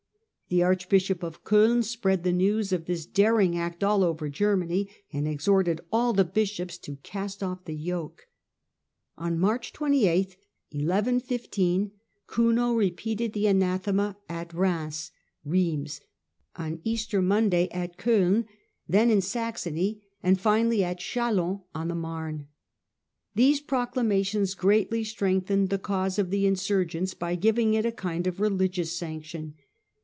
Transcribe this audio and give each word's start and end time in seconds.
The 0.49 0.63
archbishop 0.63 1.23
of 1.23 1.45
Coin 1.45 1.81
spread 1.81 2.23
the 2.25 2.33
news 2.33 2.73
of 2.73 2.83
this 2.83 3.05
daring 3.05 3.57
act 3.57 3.85
all 3.85 4.03
over 4.03 4.27
Germany, 4.27 4.89
and 5.13 5.25
exhorted 5.25 5.79
all 5.93 6.11
the 6.11 6.25
bishops 6.25 6.77
to 6.79 6.97
cast 7.03 7.41
off 7.41 7.63
the 7.63 7.73
yoke. 7.73 8.27
On 9.17 9.39
March 9.39 9.71
28, 9.71 10.35
1115, 10.73 11.91
Kuno 12.27 12.73
repeated 12.73 13.31
the 13.31 13.47
anathema 13.47 14.17
at 14.27 14.53
Reims; 14.53 15.11
on 16.57 16.81
Easter 16.83 17.21
Monday 17.21 17.69
at 17.71 17.97
C5ln, 17.97 18.43
then 18.89 19.09
in 19.09 19.21
Saxony, 19.21 20.03
and 20.21 20.37
finally 20.37 20.83
at 20.83 20.99
Chalons 20.99 21.61
on 21.73 21.87
the 21.87 21.95
Marne. 21.95 22.49
These 23.35 23.61
proclamations 23.61 24.55
greatly 24.55 25.05
strengthened 25.05 25.69
the 25.69 25.79
cause 25.79 26.19
of 26.19 26.29
the 26.29 26.45
insurgents 26.45 27.13
by 27.13 27.35
giving 27.35 27.73
it 27.73 27.85
a 27.85 27.91
kind 27.93 28.27
of 28.27 28.41
religious 28.41 28.91
sanc 28.91 29.23
tion. 29.23 29.53